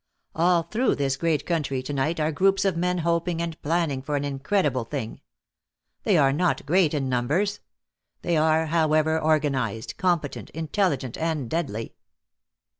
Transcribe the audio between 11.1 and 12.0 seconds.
and deadly.